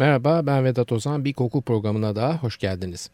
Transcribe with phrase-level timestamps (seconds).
[0.00, 1.24] Merhaba ben Vedat Ozan.
[1.24, 3.10] Bir koku programına daha hoş geldiniz.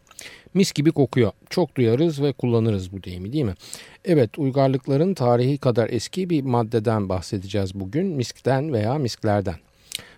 [0.53, 1.31] Mis gibi kokuyor.
[1.49, 3.53] Çok duyarız ve kullanırız bu deyimi değil mi?
[4.05, 8.05] Evet uygarlıkların tarihi kadar eski bir maddeden bahsedeceğiz bugün.
[8.05, 9.55] Miskten veya misklerden.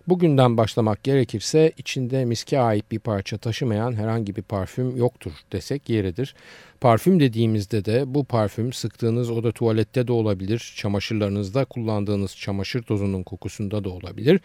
[0.07, 6.35] Bugünden başlamak gerekirse içinde miske ait bir parça taşımayan herhangi bir parfüm yoktur desek yeridir.
[6.81, 13.83] Parfüm dediğimizde de bu parfüm sıktığınız oda tuvalette de olabilir, çamaşırlarınızda kullandığınız çamaşır tozunun kokusunda
[13.83, 14.39] da olabilir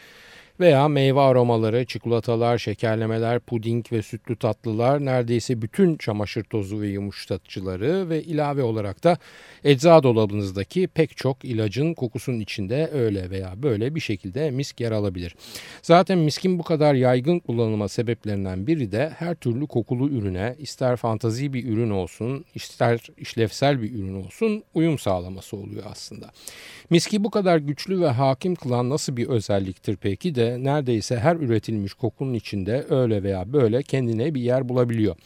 [0.61, 8.09] veya meyve aromaları, çikolatalar, şekerlemeler, puding ve sütlü tatlılar neredeyse bütün çamaşır tozu ve yumuşatıcıları
[8.09, 9.19] ve ilave olarak da
[9.65, 15.35] ecza dolabınızdaki pek çok ilacın kokusunun içinde öyle veya böyle bir şekilde misk yer alabilir.
[15.83, 21.53] Zaten miskin bu kadar yaygın kullanılma sebeplerinden biri de her türlü kokulu ürüne ister fantazi
[21.53, 26.31] bir ürün olsun ister işlevsel bir ürün olsun uyum sağlaması oluyor aslında.
[26.91, 31.95] Miski bu kadar güçlü ve hakim kılan nasıl bir özelliktir peki de neredeyse her üretilmiş
[31.95, 35.17] kokunun içinde öyle veya böyle kendine bir yer bulabiliyor.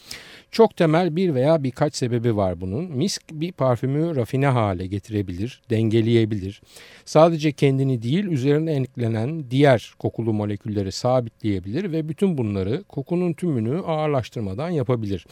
[0.51, 2.85] Çok temel bir veya birkaç sebebi var bunun.
[2.85, 6.63] Misk bir parfümü rafine hale getirebilir, dengeleyebilir.
[7.05, 14.71] Sadece kendini değil üzerine eklenen diğer kokulu molekülleri sabitleyebilir ve bütün bunları kokunun tümünü ağırlaştırmadan
[14.71, 15.27] yapabilir.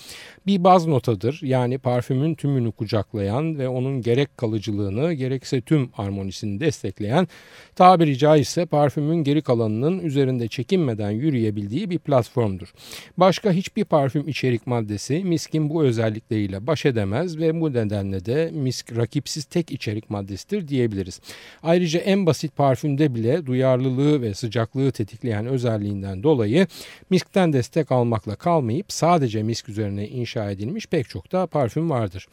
[0.46, 7.28] Bir baz notadır yani parfümün tümünü kucaklayan ve onun gerek kalıcılığını gerekse tüm harmonisini destekleyen
[7.76, 9.42] tabiri caizse parfümün geri
[9.76, 12.72] kalanının üzerinde çekinmeden yürüyebildiği bir platformdur.
[13.16, 18.96] Başka hiçbir parfüm içerik maddesi miskin bu özellikleriyle baş edemez ve bu nedenle de misk
[18.96, 21.20] rakipsiz tek içerik maddesidir diyebiliriz.
[21.62, 26.66] Ayrıca en basit parfümde bile duyarlılığı ve sıcaklığı tetikleyen özelliğinden dolayı
[27.10, 32.26] miskten destek almakla kalmayıp sadece misk üzerine inşa edilmiş pek çok da parfüm vardır.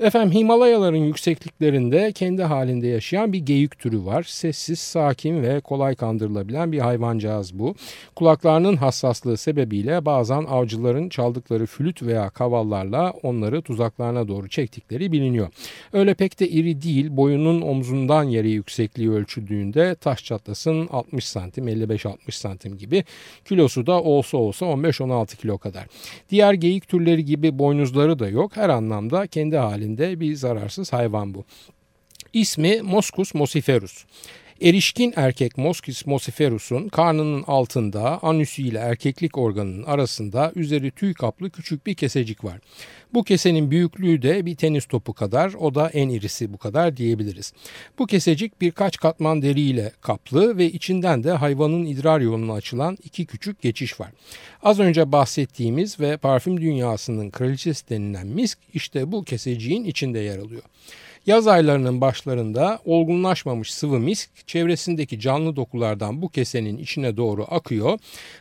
[0.00, 4.22] Efendim Himalayaların yüksekliklerinde kendi halinde yaşayan bir geyik türü var.
[4.22, 7.74] Sessiz, sakin ve kolay kandırılabilen bir hayvancağız bu.
[8.16, 15.48] Kulaklarının hassaslığı sebebiyle bazen avcıların çaldıkları flüt veya kavallarla onları tuzaklarına doğru çektikleri biliniyor.
[15.92, 22.32] Öyle pek de iri değil, boyunun omzundan yere yüksekliği ölçüldüğünde taş çatlasın 60 santim, 55-60
[22.32, 23.04] santim gibi.
[23.44, 25.86] Kilosu da olsa olsa 15-16 kilo kadar.
[26.30, 28.56] Diğer geyik türleri gibi boynuzları da yok.
[28.56, 31.44] Her anlamda kendi halinde halinde bir zararsız hayvan bu.
[32.32, 34.04] İsmi Moscus mosiferus.
[34.60, 41.86] Erişkin erkek Moskis mosiferus'un karnının altında anüsü ile erkeklik organının arasında üzeri tüy kaplı küçük
[41.86, 42.58] bir kesecik var.
[43.14, 47.52] Bu kesenin büyüklüğü de bir tenis topu kadar o da en irisi bu kadar diyebiliriz.
[47.98, 53.62] Bu kesecik birkaç katman deriyle kaplı ve içinden de hayvanın idrar yoluna açılan iki küçük
[53.62, 54.10] geçiş var.
[54.62, 60.62] Az önce bahsettiğimiz ve parfüm dünyasının kraliçesi denilen misk işte bu keseciğin içinde yer alıyor.
[61.26, 67.98] Yaz aylarının başlarında olgunlaşmamış sıvı misk çevresindeki canlı dokulardan bu kesenin içine doğru akıyor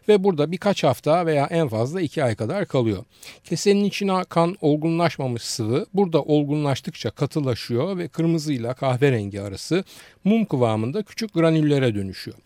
[0.08, 3.04] ve burada birkaç hafta veya en fazla iki ay kadar kalıyor.
[3.44, 9.84] Kesenin içine akan olgunlaşmamış sıvı burada olgunlaştıkça katılaşıyor ve kırmızıyla kahverengi arası
[10.24, 12.38] mum kıvamında küçük granüllere dönüşüyor.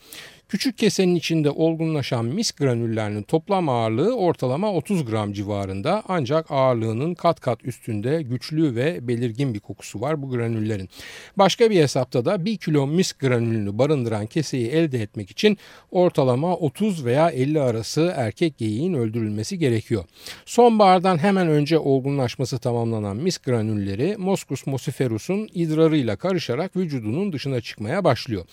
[0.54, 7.40] Küçük kesenin içinde olgunlaşan mis granüllerinin toplam ağırlığı ortalama 30 gram civarında ancak ağırlığının kat
[7.40, 10.90] kat üstünde güçlü ve belirgin bir kokusu var bu granüllerin.
[11.38, 15.58] Başka bir hesapta da 1 kilo mis granülünü barındıran keseyi elde etmek için
[15.92, 20.04] ortalama 30 veya 50 arası erkek geyiğin öldürülmesi gerekiyor.
[20.46, 28.46] Sonbahardan hemen önce olgunlaşması tamamlanan mis granülleri Moscus mosiferus'un idrarıyla karışarak vücudunun dışına çıkmaya başlıyor.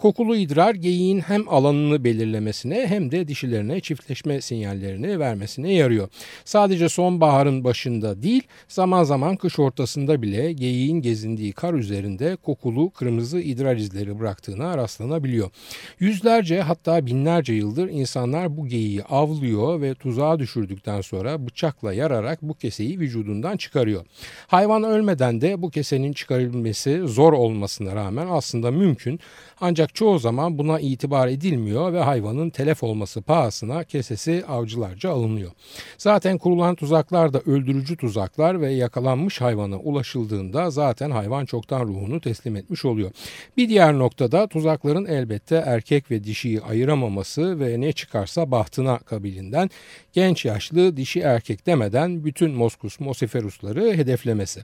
[0.00, 6.08] Kokulu idrar geyiğin hem alanını belirlemesine hem de dişilerine çiftleşme sinyallerini vermesine yarıyor.
[6.44, 13.40] Sadece sonbaharın başında değil zaman zaman kış ortasında bile geyiğin gezindiği kar üzerinde kokulu kırmızı
[13.40, 15.50] idrar izleri bıraktığına rastlanabiliyor.
[15.98, 22.54] Yüzlerce hatta binlerce yıldır insanlar bu geyiği avlıyor ve tuzağa düşürdükten sonra bıçakla yararak bu
[22.54, 24.06] keseyi vücudundan çıkarıyor.
[24.46, 29.20] Hayvan ölmeden de bu kesenin çıkarılması zor olmasına rağmen aslında mümkün.
[29.60, 35.50] Ancak çoğu zaman buna itibar edilmiyor ve hayvanın telef olması pahasına kesesi avcılarca alınıyor.
[35.98, 42.56] Zaten kurulan tuzaklar da öldürücü tuzaklar ve yakalanmış hayvana ulaşıldığında zaten hayvan çoktan ruhunu teslim
[42.56, 43.10] etmiş oluyor.
[43.56, 49.70] Bir diğer noktada tuzakların elbette erkek ve dişiyi ayıramaması ve ne çıkarsa bahtına kabilinden
[50.12, 54.62] genç yaşlı dişi erkek demeden bütün Moskus Mosiferusları hedeflemesi.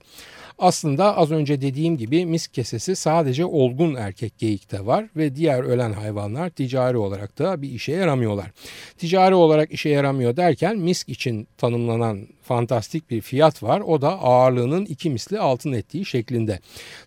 [0.59, 5.93] Aslında az önce dediğim gibi misk kesesi sadece olgun erkek geyikte var ve diğer ölen
[5.93, 8.51] hayvanlar ticari olarak da bir işe yaramıyorlar.
[8.99, 13.81] Ticari olarak işe yaramıyor derken misk için tanımlanan fantastik bir fiyat var.
[13.81, 16.61] O da ağırlığının iki misli altın ettiği şeklinde.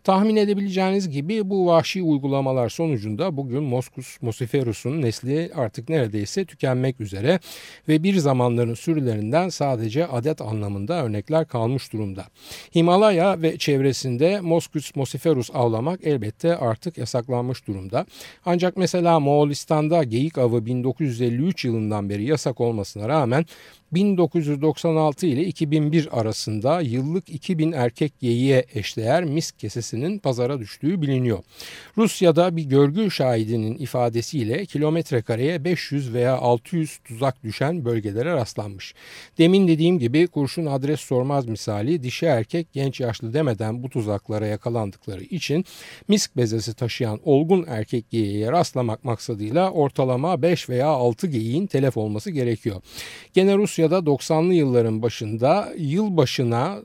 [0.03, 7.39] Tahmin edebileceğiniz gibi bu vahşi uygulamalar sonucunda bugün Moskus Mosiferus'un nesli artık neredeyse tükenmek üzere
[7.87, 12.25] ve bir zamanların sürülerinden sadece adet anlamında örnekler kalmış durumda.
[12.75, 18.05] Himalaya ve çevresinde Moskus Mosiferus avlamak elbette artık yasaklanmış durumda.
[18.45, 23.45] Ancak mesela Moğolistan'da geyik avı 1953 yılından beri yasak olmasına rağmen
[23.93, 31.39] 1996 ile 2001 arasında yıllık 2000 erkek geyiğe eşdeğer misk kesesinin pazara düştüğü biliniyor.
[31.97, 38.93] Rusya'da bir görgü şahidinin ifadesiyle kilometre kareye 500 veya 600 tuzak düşen bölgelere rastlanmış.
[39.37, 45.23] Demin dediğim gibi kurşun adres sormaz misali dişi erkek genç yaşlı demeden bu tuzaklara yakalandıkları
[45.23, 45.65] için
[46.07, 52.31] misk bezesi taşıyan olgun erkek geyiğe rastlamak maksadıyla ortalama 5 veya 6 geyiğin telef olması
[52.31, 52.81] gerekiyor.
[53.33, 56.81] Gene Rusya Rusya'da 90'lı yılların başında yıl başına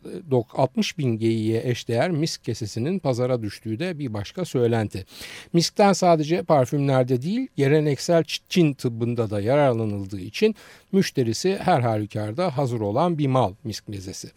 [0.53, 5.07] 60 e, bin geyiğe eşdeğer misk kesesinin pazara düştüğü de bir başka söylenti.
[5.53, 10.55] Miskten sadece parfümlerde değil geleneksel Çin tıbbında da yararlanıldığı için
[10.93, 14.31] müşterisi her halükarda hazır olan bir mal misk mezesi.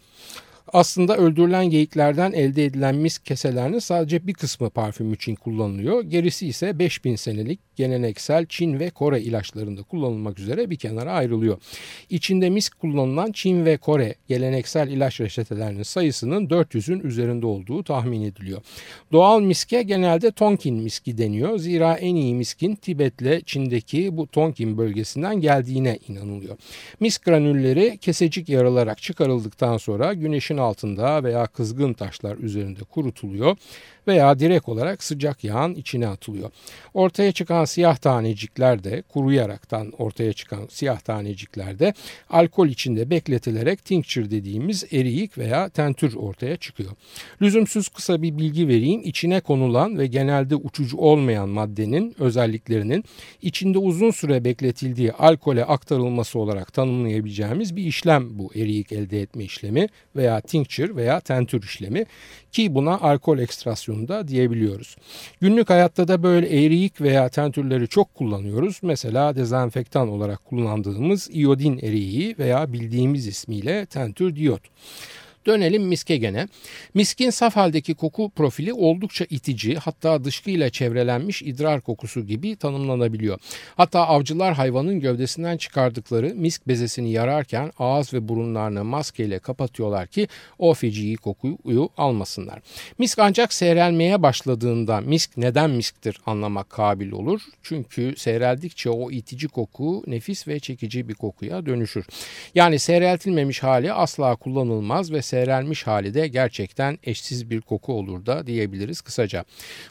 [0.72, 6.02] Aslında öldürülen geyiklerden elde edilen misk keselerinin sadece bir kısmı parfüm için kullanılıyor.
[6.02, 11.58] Gerisi ise 5000 senelik geleneksel Çin ve Kore ilaçlarında kullanılmak üzere bir kenara ayrılıyor.
[12.10, 18.62] İçinde misk kullanılan Çin ve Kore geleneksel ilaç reçetelerinin sayısının 400'ün üzerinde olduğu tahmin ediliyor.
[19.12, 21.58] Doğal miske genelde Tonkin miski deniyor.
[21.58, 26.56] Zira en iyi miskin Tibet'le Çin'deki bu Tonkin bölgesinden geldiğine inanılıyor.
[27.00, 33.56] Misk granülleri kesecik yarılarak çıkarıldıktan sonra güneşin altında veya kızgın taşlar üzerinde kurutuluyor
[34.08, 36.50] veya direkt olarak sıcak yağın içine atılıyor.
[36.94, 41.94] Ortaya çıkan siyah tanecikler de kuruyaraktan ortaya çıkan siyah tanecikler de
[42.30, 46.90] alkol içinde bekletilerek tincture dediğimiz eriyik veya tentür ortaya çıkıyor.
[47.42, 49.00] Lüzumsuz kısa bir bilgi vereyim.
[49.04, 53.04] İçine konulan ve genelde uçucu olmayan maddenin özelliklerinin
[53.42, 59.86] içinde uzun süre bekletildiği alkole aktarılması olarak tanımlayabileceğimiz bir işlem bu eriyik elde etme işlemi
[60.16, 62.06] veya tincture veya tentür işlemi
[62.52, 64.96] ki buna alkol ekstrasyonu da diyebiliyoruz.
[65.40, 68.78] Günlük hayatta da böyle eriyik veya tentürleri çok kullanıyoruz.
[68.82, 74.62] Mesela dezenfektan olarak kullandığımız iodin eriği veya bildiğimiz ismiyle tentür diyot.
[75.48, 76.48] Dönelim miske gene.
[76.94, 83.38] Miskin saf haldeki koku profili oldukça itici hatta dışkıyla çevrelenmiş idrar kokusu gibi tanımlanabiliyor.
[83.76, 90.28] Hatta avcılar hayvanın gövdesinden çıkardıkları misk bezesini yararken ağız ve burunlarını maskeyle kapatıyorlar ki
[90.58, 92.58] o feciyi kokuyu almasınlar.
[92.98, 97.40] Misk ancak seyrelmeye başladığında misk neden misktir anlamak kabil olur.
[97.62, 102.06] Çünkü seyreldikçe o itici koku nefis ve çekici bir kokuya dönüşür.
[102.54, 108.46] Yani seyreltilmemiş hali asla kullanılmaz ve seyrelmiş hali de gerçekten eşsiz bir koku olur da
[108.46, 109.44] diyebiliriz kısaca.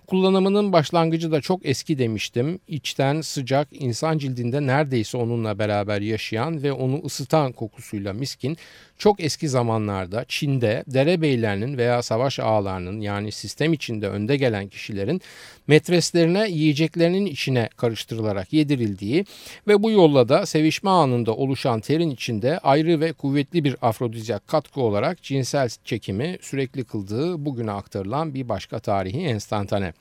[0.08, 2.60] Kullanımının başlangıcı da çok eski demiştim.
[2.68, 8.58] İçten sıcak insan cildinde neredeyse onunla beraber yaşayan ve onu ısıtan kokusuyla miskin
[8.98, 15.22] çok eski zamanlarda Çin'de derebeylerinin veya savaş ağalarının yani sistem içinde önde gelen kişilerin
[15.68, 19.26] metreslerine yiyeceklerinin içine karıştırılarak yedirildiği
[19.68, 24.82] ve bu yolla da sevişme anında oluşan terin içinde ayrı ve kuvvetli bir afrodizyak katkı
[24.82, 29.94] olarak cinsel çekimi sürekli kıldığı bugüne aktarılan bir başka tarihi enstantane.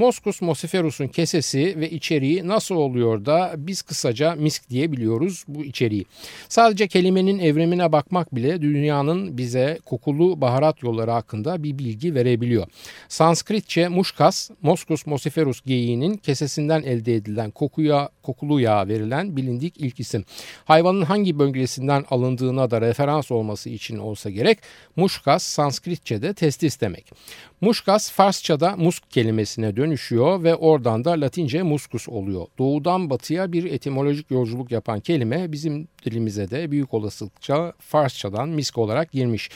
[0.00, 6.04] Moskus Mosiferus'un kesesi ve içeriği nasıl oluyor da biz kısaca misk diyebiliyoruz bu içeriği.
[6.48, 12.66] Sadece kelimenin evrimine bakmak bile dünyanın bize kokulu baharat yolları hakkında bir bilgi verebiliyor.
[13.08, 20.24] Sanskritçe muşkas, Moskus Mosiferus geyiğinin kesesinden elde edilen kokuya, kokulu yağ verilen bilindik ilk isim.
[20.64, 24.58] Hayvanın hangi bölgesinden alındığına da referans olması için olsa gerek
[24.96, 27.12] muşkas Sanskritçe'de testis demek.
[27.60, 32.46] Muşkas Farsça'da musk kelimesine dönüyor dönüşüyor ve oradan da Latince muskus oluyor.
[32.58, 39.12] Doğudan batıya bir etimolojik yolculuk yapan kelime bizim dilimize de büyük olasılıkça Farsçadan misk olarak
[39.12, 39.50] girmiş.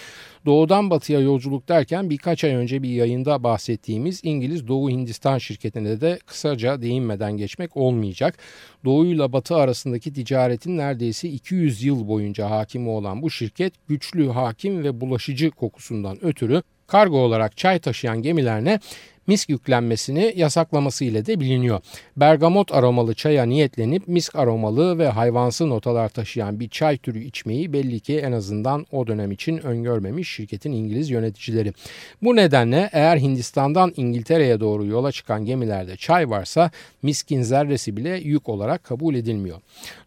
[0.47, 6.19] Doğudan batıya yolculuk derken birkaç ay önce bir yayında bahsettiğimiz İngiliz Doğu Hindistan şirketine de
[6.27, 8.39] kısaca değinmeden geçmek olmayacak.
[8.85, 14.85] Doğu ile batı arasındaki ticaretin neredeyse 200 yıl boyunca hakimi olan bu şirket güçlü, hakim
[14.85, 18.81] ve bulaşıcı kokusundan ötürü kargo olarak çay taşıyan gemilerine
[19.27, 21.81] misk yüklenmesini yasaklaması ile de biliniyor.
[22.17, 28.01] Bergamot aromalı çaya niyetlenip misk aromalı ve hayvansı notalar taşıyan bir çay türü içmeyi belli
[28.01, 31.73] ki en azından o dönem için öngörmemiş şirketin İngiliz yöneticileri.
[32.23, 36.71] Bu nedenle eğer Hindistan'dan İngiltere'ye doğru yola çıkan gemilerde çay varsa
[37.03, 39.61] miskin zerresi bile yük olarak kabul edilmiyor.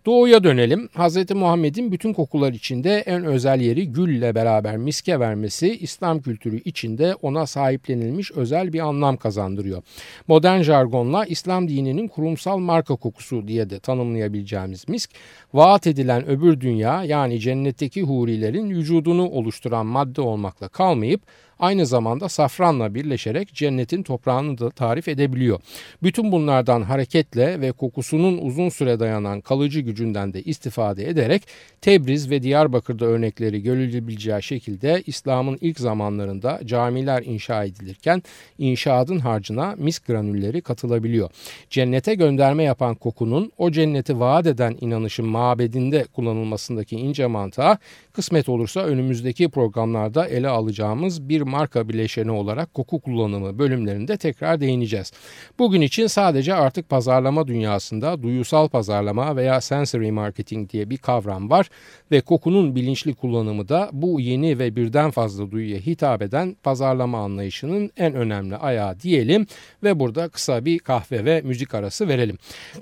[0.08, 0.90] Doğuya dönelim.
[0.98, 1.32] Hz.
[1.32, 7.48] Muhammed'in bütün kokular içinde en özel yeri gülle beraber miske vermesi İslam kültürü içinde ona
[7.48, 9.84] sahiplenilmiş özel bir anlam kazandırıyor.
[10.28, 15.12] Modern jargonla İslam dininin kurumsal marka kokusu diye de tanımlayabileceğimiz misk,
[15.54, 21.22] vaat edilen öbür dünya yani cennetteki hurilerin vücudunu oluşturan madde olmakla kalmayıp
[21.60, 25.60] aynı zamanda safranla birleşerek cennetin toprağını da tarif edebiliyor.
[26.04, 31.44] Bütün bunlardan hareketle ve kokusunun uzun süre dayanan kalıcı gücünden de istifade ederek
[31.82, 38.24] Tebriz ve Diyarbakır'da örnekleri görülebileceği şekilde İslam'ın ilk zamanlarında camiler inşa edilirken
[38.58, 41.30] inşaatın harcına misk granülleri katılabiliyor.
[41.70, 47.78] Cennete gönderme yapan kokunun o cenneti vaat eden inanışın mabedinde kullanılmasındaki ince mantığa
[48.14, 55.12] kısmet olursa önümüzdeki programlarda ele alacağımız bir marka bileşeni olarak koku kullanımı bölümlerinde tekrar değineceğiz.
[55.60, 61.70] Bugün için sadece artık pazarlama dünyasında duyusal pazarlama veya sensory marketing diye bir kavram var
[62.12, 67.92] ve kokunun bilinçli kullanımı da bu yeni ve birden fazla duyuya hitap eden pazarlama anlayışının
[67.98, 69.48] en önemli ayağı diyelim
[69.84, 72.38] ve burada kısa bir kahve ve müzik arası verelim.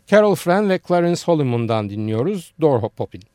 [0.07, 3.34] Carol Fran ve Clarence Holliman'dan dinliyoruz Door Poppin'.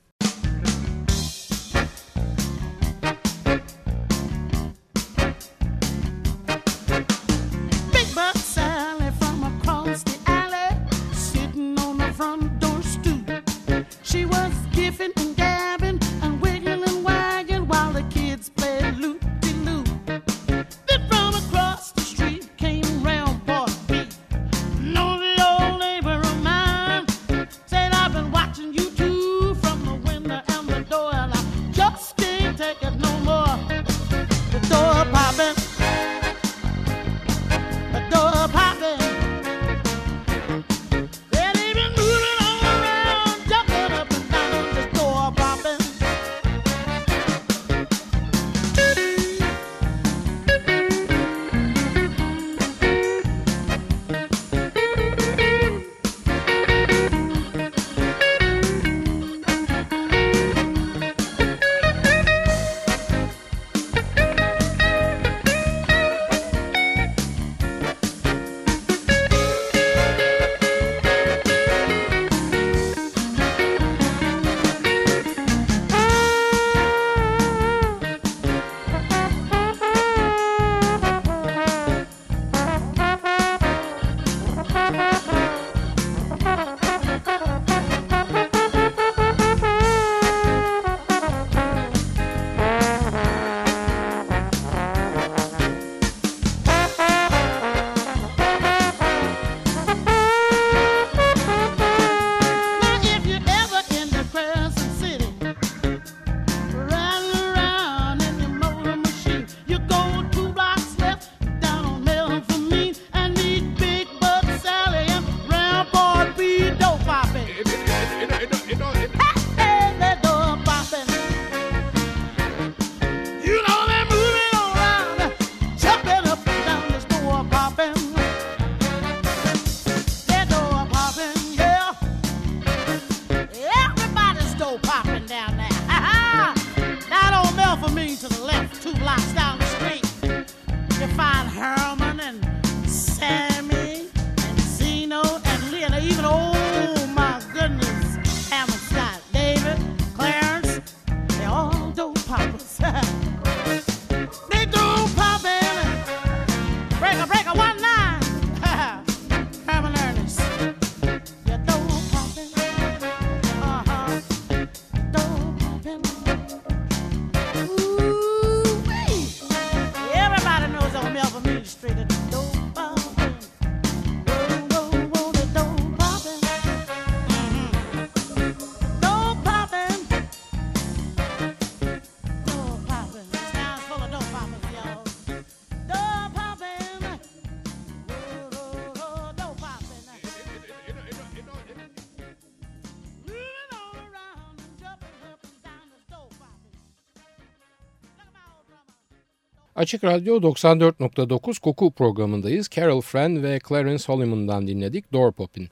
[199.80, 202.68] Açık Radyo 94.9 koku programındayız.
[202.70, 205.68] Carol Friend ve Clarence Holliman'dan dinledik Door Poppin'.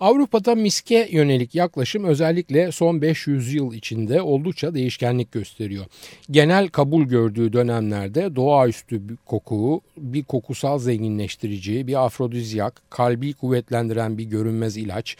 [0.00, 5.84] Avrupa'da miske yönelik yaklaşım özellikle son 500 yıl içinde oldukça değişkenlik gösteriyor.
[6.30, 14.24] Genel kabul gördüğü dönemlerde doğaüstü bir koku, bir kokusal zenginleştirici, bir afrodizyak, kalbi kuvvetlendiren bir
[14.24, 15.16] görünmez ilaç,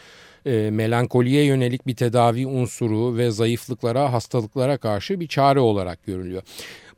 [0.47, 6.43] e, melankoliye yönelik bir tedavi unsuru ve zayıflıklara, hastalıklara karşı bir çare olarak görülüyor.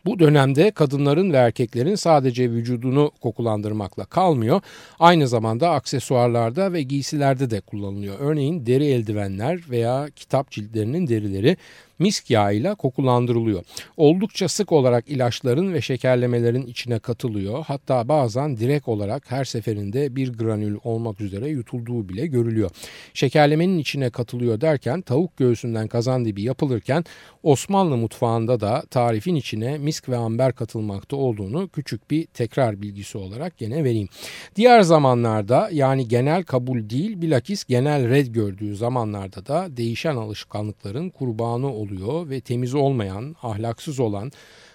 [0.07, 4.61] Bu dönemde kadınların ve erkeklerin sadece vücudunu kokulandırmakla kalmıyor.
[4.99, 8.17] Aynı zamanda aksesuarlarda ve giysilerde de kullanılıyor.
[8.21, 11.57] Örneğin deri eldivenler veya kitap ciltlerinin derileri
[11.99, 13.65] misk yağıyla kokulandırılıyor.
[13.97, 17.65] Oldukça sık olarak ilaçların ve şekerlemelerin içine katılıyor.
[17.67, 22.71] Hatta bazen direkt olarak her seferinde bir granül olmak üzere yutulduğu bile görülüyor.
[23.15, 27.05] Şekerlemenin içine katılıyor derken tavuk göğsünden kazandibi yapılırken
[27.43, 33.59] Osmanlı mutfağında da tarifin içine misk ve amber katılmakta olduğunu küçük bir tekrar bilgisi olarak
[33.59, 34.09] gene vereyim.
[34.57, 41.73] Diğer zamanlarda yani genel kabul değil bilakis genel red gördüğü zamanlarda da değişen alışkanlıkların kurbanı
[41.85, 44.33] oluyor ve temiz olmayan, ahlaksız olan,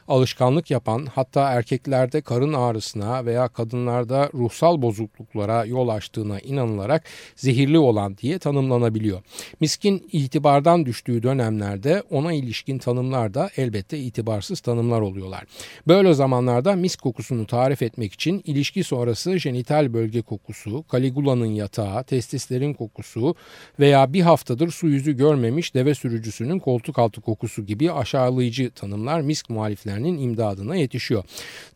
[0.10, 7.04] alışkanlık yapan hatta erkeklerde karın ağrısına veya kadınlarda ruhsal bozukluklara yol açtığına inanılarak
[7.36, 9.22] zehirli olan diye tanımlanabiliyor.
[9.60, 15.44] Miskin itibardan düştüğü dönemlerde ona ilişkin tanımlar da elbette itibarsız tanımlar oluyorlar.
[15.88, 22.74] Böyle zamanlarda misk kokusunu tarif etmek için ilişki sonrası jenital bölge kokusu, Caligula'nın yatağı, testislerin
[22.74, 23.36] kokusu
[23.80, 29.50] veya bir haftadır su yüzü görmemiş deve sürücüsünün koltuk altı kokusu gibi aşağılayıcı tanımlar misk
[29.50, 31.24] muhaliflerine ürünlerinin imdadına yetişiyor.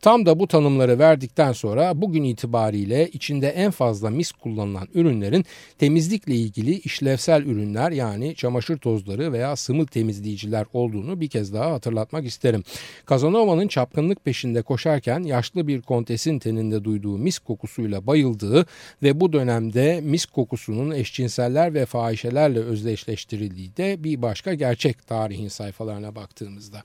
[0.00, 5.44] Tam da bu tanımları verdikten sonra bugün itibariyle içinde en fazla mis kullanılan ürünlerin
[5.78, 12.26] temizlikle ilgili işlevsel ürünler yani çamaşır tozları veya sıvı temizleyiciler olduğunu bir kez daha hatırlatmak
[12.26, 12.64] isterim.
[13.10, 18.66] Casanova'nın çapkınlık peşinde koşarken yaşlı bir kontesin teninde duyduğu mis kokusuyla bayıldığı
[19.02, 26.14] ve bu dönemde mis kokusunun eşcinseller ve fahişelerle özdeşleştirildiği de bir başka gerçek tarihin sayfalarına
[26.14, 26.82] baktığımızda.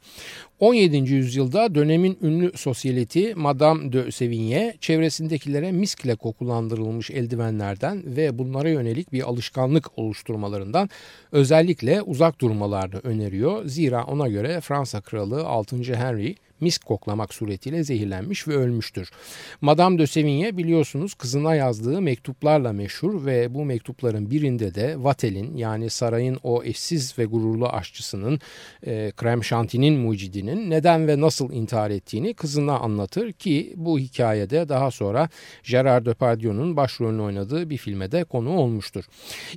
[0.60, 0.98] 17.
[0.98, 1.29] yüzyılda
[1.76, 9.98] dönemin ünlü sosyaliti Madame de Sevigné çevresindekilere miskle kokulandırılmış eldivenlerden ve bunlara yönelik bir alışkanlık
[9.98, 10.90] oluşturmalarından
[11.32, 13.66] özellikle uzak durmalarını öneriyor.
[13.66, 15.76] Zira ona göre Fransa Kralı 6.
[15.76, 19.12] Henry misk koklamak suretiyle zehirlenmiş ve ölmüştür.
[19.62, 25.90] Madame de Sevigné biliyorsunuz kızına yazdığı mektuplarla meşhur ve bu mektupların birinde de Vatel'in yani
[25.90, 28.40] sarayın o eşsiz ve gururlu aşçısının
[28.86, 34.92] e, krem şantinin mucidinin neden ve nasıl intihar ettiğini kızına anlatır ki bu hikayede daha
[34.92, 35.30] sonra
[35.64, 39.06] Gerard Depardieu'nun başrolünü oynadığı bir filme de konu olmuştur.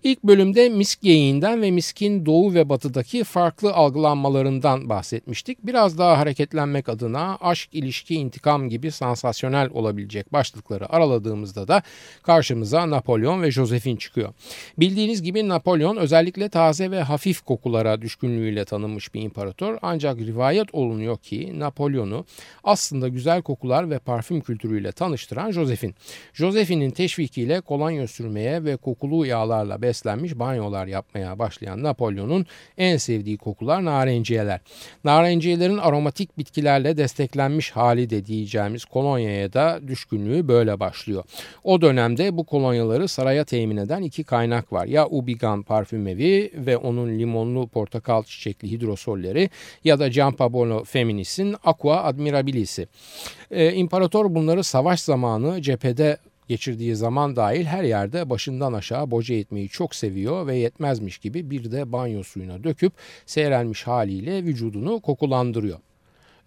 [0.02, 5.66] İlk bölümde misk geyiğinden ve miskin doğu ve batıdaki farklı algılanmalarından bahsetmiştik.
[5.66, 11.82] Biraz daha hareketlenmek adına aşk, ilişki, intikam gibi sansasyonel olabilecek başlıkları araladığımızda da
[12.22, 14.32] karşımıza Napolyon ve Josephine çıkıyor.
[14.78, 21.18] Bildiğiniz gibi Napolyon özellikle taze ve hafif kokulara düşkünlüğüyle tanınmış bir imparator ancak rivayet olunuyor
[21.18, 22.24] ki Napolyon'u
[22.64, 25.92] aslında güzel kokular ve parfüm kültürüyle tanıştıran Josephine.
[26.32, 32.46] Josephine'in teşvikiyle kolonya sürmeye ve kokulu yağlarla beslenmiş banyolar yapmaya başlayan Napolyon'un
[32.78, 34.60] en sevdiği kokular narenciyeler.
[35.04, 41.24] Narenciyelerin aromatik bitkilerle ürünlerle desteklenmiş hali de diyeceğimiz kolonyaya da düşkünlüğü böyle başlıyor.
[41.64, 44.86] O dönemde bu kolonyaları saraya temin eden iki kaynak var.
[44.86, 49.50] Ya Ubigan parfümevi ve onun limonlu portakal çiçekli hidrosolleri
[49.84, 52.88] ya da Giampaolo Feminis'in Aqua Admirabilis'i.
[53.50, 56.18] Ee, İmparator bunları savaş zamanı cephede
[56.48, 61.70] geçirdiği zaman dahil her yerde başından aşağı boca etmeyi çok seviyor ve yetmezmiş gibi bir
[61.70, 62.92] de banyo suyuna döküp
[63.26, 65.78] seyrelmiş haliyle vücudunu kokulandırıyor.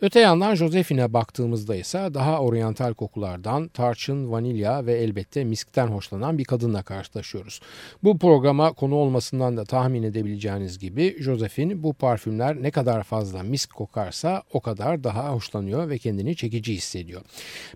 [0.02, 6.44] Öte yandan Josephine'e baktığımızda ise daha oryantal kokulardan tarçın, vanilya ve elbette miskten hoşlanan bir
[6.44, 7.60] kadınla karşılaşıyoruz.
[8.04, 13.74] Bu programa konu olmasından da tahmin edebileceğiniz gibi Josephine bu parfümler ne kadar fazla misk
[13.74, 17.22] kokarsa o kadar daha hoşlanıyor ve kendini çekici hissediyor.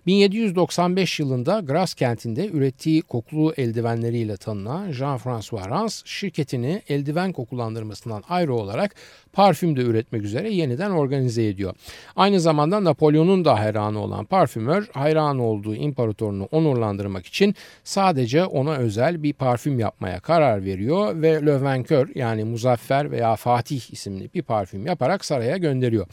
[0.06, 8.94] 1795 yılında Grasse kentinde ürettiği kokulu eldivenleriyle tanınan Jean-François Rans şirketini eldiven kokulandırmasından ayrı olarak
[9.32, 11.74] parfüm de üretmek üzere yeniden organize ediyor.
[12.16, 19.22] Aynı zamanda Napolyon'un da hayranı olan parfümör hayran olduğu imparatorunu onurlandırmak için sadece ona özel
[19.22, 25.24] bir parfüm yapmaya karar veriyor ve Vainqueur yani Muzaffer veya Fatih isimli bir parfüm yaparak
[25.24, 26.06] saraya gönderiyor.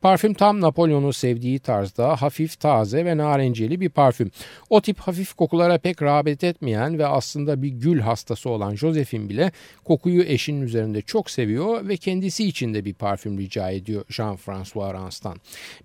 [0.00, 4.30] Parfüm tam Napolyon'un sevdiği tarzda hafif taze ve narenceli bir parfüm.
[4.70, 9.52] O tip hafif kokulara pek rağbet etmeyen ve aslında bir gül hastası olan Josephine bile
[9.84, 15.36] kokuyu eşinin üzerinde çok seviyor ve kendisi için de bir parfüm rica ediyor Jean-François Rans'tan.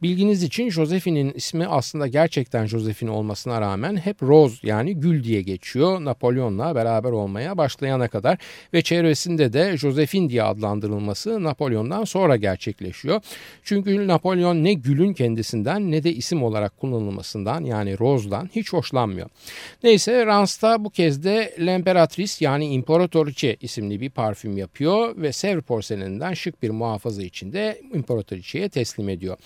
[0.02, 6.06] Bilginiz için Josephine'in ismi aslında gerçekten Josephine olmasına rağmen hep Rose yani Gül diye geçiyor.
[6.06, 8.38] Napolyon'la beraber olmaya başlayana kadar
[8.74, 13.22] ve çevresinde de Josephine diye adlandırılması Napolyon'dan sonra gerçekleşiyor.
[13.64, 19.30] Çünkü Napolyon ne Gül'ün kendisinden ne de isim olarak kullanılmasından yani Rose'dan hiç hoşlanmıyor.
[19.84, 26.34] Neyse Rans'ta bu kez de L'Imperatrice yani İmparatoriçe isimli bir parfüm yapıyor ve Sevr porseleninden
[26.34, 29.38] şık bir muhafaza içinde İmparatoriçe'ye teslim ediyor.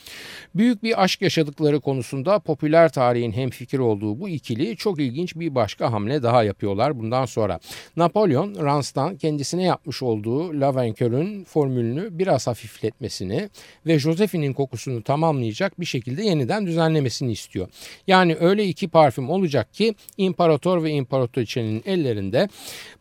[0.56, 5.92] Büyük bir aşk yaşadıkları konusunda popüler tarihin hemfikir olduğu bu ikili çok ilginç bir başka
[5.92, 7.60] hamle daha yapıyorlar bundan sonra.
[7.96, 13.50] Napolyon Rans'tan kendisine yapmış olduğu La Vainqueur'ün formülünü biraz hafifletmesini
[13.86, 17.68] ve Josephine'in kokusunu tamamlayacak bir şekilde yeniden düzenlemesini istiyor.
[18.08, 22.50] Yani öyle iki parfüm olacak ki imparator ve imparatoriçenin ellerinde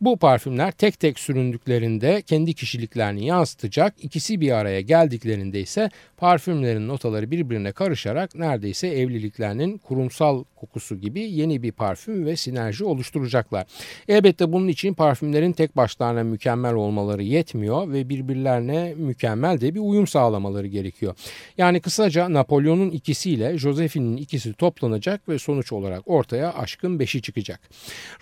[0.01, 3.95] bu parfümler tek tek süründüklerinde kendi kişiliklerini yansıtacak.
[4.09, 11.63] İkisi bir araya geldiklerinde ise parfümlerin notaları birbirine karışarak neredeyse evliliklerinin kurumsal kokusu gibi yeni
[11.63, 13.67] bir parfüm ve sinerji oluşturacaklar.
[14.09, 20.07] Elbette bunun için parfümlerin tek başlarına mükemmel olmaları yetmiyor ve birbirlerine mükemmel de bir uyum
[20.07, 21.15] sağlamaları gerekiyor.
[21.59, 27.61] Yani kısaca Napolyon'un ikisiyle Josephine'in ikisi toplanacak ve sonuç olarak ortaya aşkın beşi çıkacak.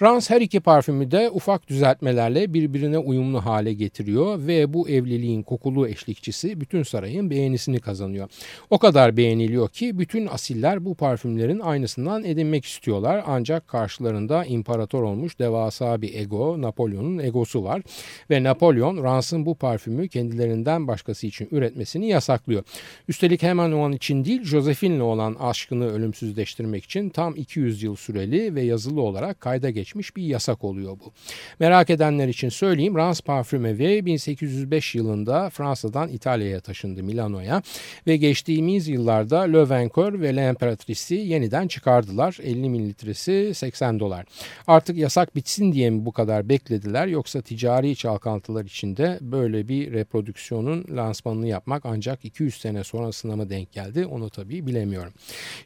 [0.03, 5.76] Rans her iki parfümü de ufak düzeltmelerle birbirine uyumlu hale getiriyor ve bu evliliğin kokulu
[5.85, 8.29] eşlikçisi bütün sarayın beğenisini kazanıyor.
[8.71, 15.39] O kadar beğeniliyor ki bütün asiller bu parfümlerin aynısından edinmek istiyorlar ancak karşılarında imparator olmuş
[15.39, 17.83] devasa bir ego Napolyon'un egosu var
[18.31, 22.63] ve Napolyon Rans'ın bu parfümü kendilerinden başkası için üretmesini yasaklıyor.
[23.09, 28.55] Üstelik hemen o an için değil Josephine'le olan aşkını ölümsüzleştirmek için tam 200 yıl süreli
[28.55, 31.13] ve yazılı olarak kayda geçmiş bir yasak oluyor bu.
[31.61, 37.63] Merak edenler için söyleyeyim Rans Parfümevi 1805 yılında Fransa'dan İtalya'ya taşındı Milano'ya
[38.07, 42.39] ve geçtiğimiz yıllarda Le Vainqueur ve L'Imperatrice'i yeniden çıkardılar.
[42.43, 44.27] 50 mililitresi 80 dolar.
[44.67, 50.85] Artık yasak bitsin diye mi bu kadar beklediler yoksa ticari çalkantılar içinde böyle bir reprodüksiyonun
[50.97, 55.13] lansmanını yapmak ancak 200 sene sonrasına mı denk geldi onu tabii bilemiyorum.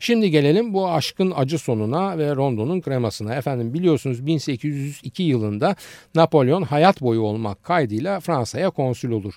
[0.00, 3.34] Şimdi gelelim bu aşkın acı sonuna ve Rondo'nun kremasına.
[3.34, 5.76] Efendim biliyorsunuz 1802 yılında
[6.14, 9.34] Napolyon hayat boyu olmak kaydıyla Fransa'ya konsül olur.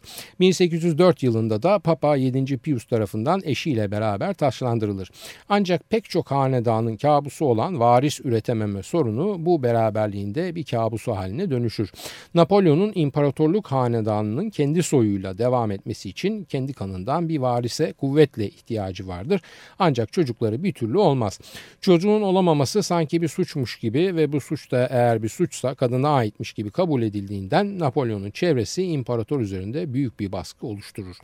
[0.54, 2.58] 1804 yılında da Papa 7.
[2.58, 5.10] Pius tarafından eşiyle beraber taşlandırılır.
[5.50, 11.92] Ancak pek çok hanedanın kabusu olan varis üretememe sorunu bu beraberliğinde bir kabusu haline dönüşür.
[12.34, 19.42] Napolyon'un imparatorluk hanedanının kendi soyuyla devam etmesi için kendi kanından bir varise kuvvetle ihtiyacı vardır.
[19.80, 21.40] Ancak çocukları bir türlü olmaz.
[21.82, 26.54] Çocuğun olamaması sanki bir suçmuş gibi ve bu suç da eğer bir suçsa kadına aitmiş
[26.54, 31.16] gibi kabul edildiğinden Napolyon'un çevresi imparator üzerinde büyük bir baskı oluşturur.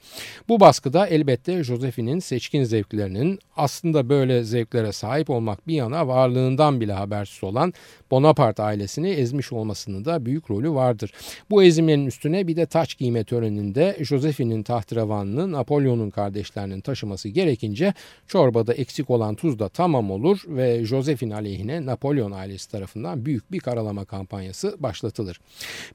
[0.50, 6.94] Bu baskıda elbette Josephine'in seçkin zevklerinin aslında böyle zevklere sahip olmak bir yana varlığından bile
[6.94, 7.74] habersiz olan
[8.12, 11.12] Bonaparte ailesini ezmiş olmasının da büyük rolü vardır.
[11.50, 17.94] Bu ezimlerin üstüne bir de taç giyme töreninde Josephine'in tahtrevanını Napolyon'un kardeşlerinin taşıması gerekince
[18.28, 23.60] çorbada eksik olan tuz da tamam olur ve Josephine aleyhine Napolyon ailesi tarafından büyük bir
[23.60, 25.40] karalama kampanyası başlatılır.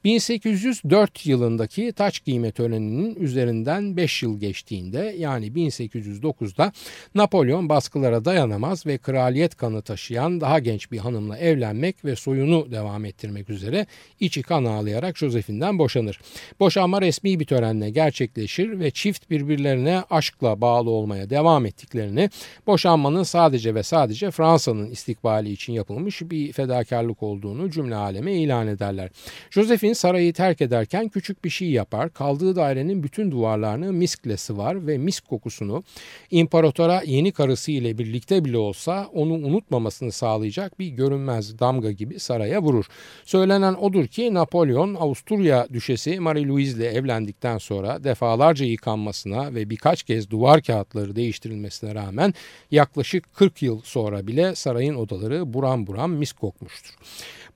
[0.05, 6.73] 1804 yılındaki taç giyme töreninin üzerinden 5 yıl geçtiğinde yani 1809'da
[7.15, 13.05] Napolyon baskılara dayanamaz ve kraliyet kanı taşıyan daha genç bir hanımla evlenmek ve soyunu devam
[13.05, 13.87] ettirmek üzere
[14.21, 16.21] içi kan ağlayarak Josephine'den boşanır.
[16.61, 22.31] Boşanma resmi bir törenle gerçekleşir ve çift birbirlerine aşkla bağlı olmaya devam ettiklerini
[22.67, 29.11] boşanmanın sadece ve sadece Fransa'nın istikbali için yapılmış bir fedakarlık olduğunu cümle aleme ilan ederler.
[29.51, 32.13] Josephine sarayı terk ederken küçük bir şey yapar.
[32.13, 35.85] Kaldığı dairenin bütün duvarlarını miskle sıvar ve misk kokusunu
[36.31, 42.63] imparatora yeni karısı ile birlikte bile olsa onu unutmamasını sağlayacak bir görünmez damga gibi saraya
[42.63, 42.85] vurur.
[43.25, 50.03] Söylenen odur ki Napolyon Avusturya düşesi Marie Louise ile evlendikten sonra defalarca yıkanmasına ve birkaç
[50.03, 52.35] kez duvar kağıtları değiştirilmesine rağmen
[52.71, 56.95] yaklaşık 40 yıl sonra bile sarayın odaları buram buram mis kokmuştur.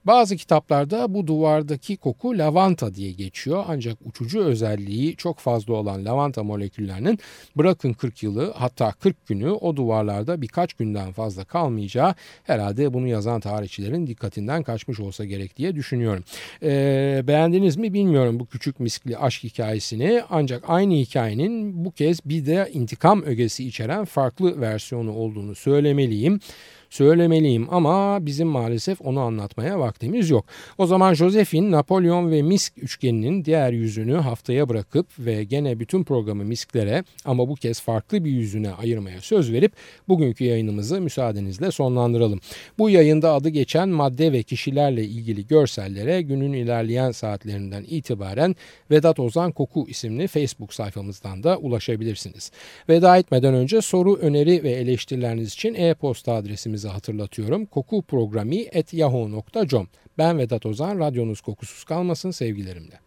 [0.04, 6.42] Bazı kitaplarda bu duvardaki koku lavanta diye geçiyor ancak uçucu özelliği çok fazla olan lavanta
[6.42, 7.18] moleküllerinin
[7.56, 12.14] bırakın 40 yılı hatta 40 günü o duvarlarda birkaç günden fazla kalmayacağı
[12.44, 16.24] herhalde bunu yazan tarihçilerin dikkatinden kaçmış olsa gerek diye düşünüyorum.
[16.62, 22.46] Ee, beğendiniz mi bilmiyorum bu küçük miskli aşk hikayesini ancak aynı hikayenin bu kez bir
[22.46, 26.40] de intikam ögesi içeren farklı versiyonu olduğunu söylemeliyim.
[26.90, 30.44] Söylemeliyim ama bizim maalesef onu anlatmaya vaktimiz yok.
[30.78, 36.44] O zaman Josephine, Napolyon ve Misk üçgeninin diğer yüzünü haftaya bırakıp ve gene bütün programı
[36.44, 39.72] Misklere ama bu kez farklı bir yüzüne ayırmaya söz verip
[40.08, 42.40] bugünkü yayınımızı müsaadenizle sonlandıralım.
[42.78, 48.56] Bu yayında adı geçen madde ve kişilerle ilgili görsellere günün ilerleyen saatlerinden itibaren
[48.90, 52.50] Vedat Ozan Koku isimli Facebook sayfamızdan da ulaşabilirsiniz.
[52.88, 56.44] Veda etmeden önce soru, öneri ve eleştirileriniz için e-posta
[56.78, 57.66] adresimizi hatırlatıyorum.
[57.66, 59.88] kokuprogrami.yahoo.com
[60.18, 63.00] Ben Vedat Ozan, radyonuz kokusuz kalmasın sevgilerimle.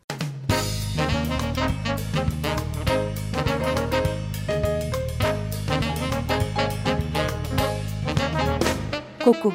[9.24, 9.54] Koku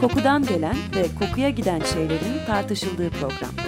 [0.00, 3.67] Kokudan gelen ve kokuya giden şeylerin tartışıldığı program.